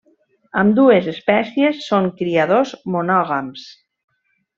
Ambdues 0.59 1.09
espècies 1.11 1.83
són 1.89 2.07
criadors 2.21 2.73
monògams. 2.97 3.67